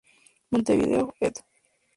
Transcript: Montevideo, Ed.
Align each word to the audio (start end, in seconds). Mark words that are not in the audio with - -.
Montevideo, 0.49 1.13
Ed. 1.19 1.35